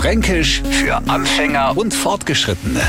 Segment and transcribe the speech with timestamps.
[0.00, 2.80] Fränkisch für Anfänger und Fortgeschrittene.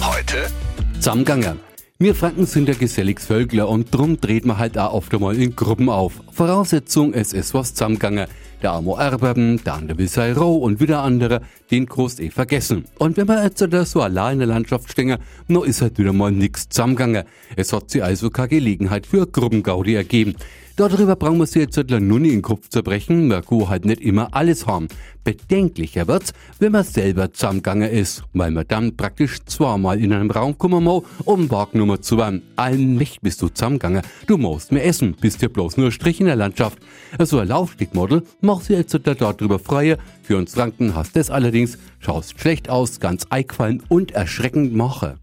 [0.00, 0.48] Heute
[0.94, 1.54] Zusammenganger.
[2.00, 5.54] Wir Franken sind ja geselliges Völkler und drum dreht man halt auch oft einmal in
[5.54, 6.14] Gruppen auf.
[6.32, 8.26] Voraussetzung, es ist was zusammengegangen.
[8.62, 12.86] Der Amo erben, der andere sei roh und wieder andere, den groß eh vergessen.
[12.98, 16.32] Und wenn man jetzt so allein in der Landschaft stehen, no ist halt wieder mal
[16.32, 17.26] nix zusammengegangen.
[17.54, 20.34] Es hat sich also keine Gelegenheit für Gruppengaudi ergeben.
[20.76, 23.86] Darüber brauchen wir sich jetzt halt nur nicht in den Kopf zerbrechen, wir kann halt
[23.86, 24.88] nicht immer alles haben.
[25.24, 30.58] Bedenklicher wird's, wenn man selber zusammengegangen ist, weil man dann praktisch zweimal in einem Raum
[30.58, 32.42] kommen muss, um Wagnummer zu werden.
[32.56, 36.36] Allmächtig bist du zusammengegangen, du musst mehr essen, bist ja bloß nur Strich in der
[36.36, 36.78] Landschaft.
[37.20, 39.96] So ein Laufstegmodel macht sich jetzt halt darüber freue.
[40.24, 45.16] Für uns Franken hast das allerdings, schaust schlecht aus, ganz eingefallen und erschreckend mache.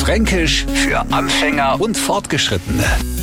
[0.00, 2.84] Fränkisch für Anfänger und Fortgeschrittene.